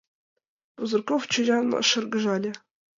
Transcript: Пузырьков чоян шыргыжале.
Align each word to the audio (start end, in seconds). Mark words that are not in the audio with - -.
Пузырьков 0.75 1.21
чоян 1.31 1.65
шыргыжале. 1.89 2.51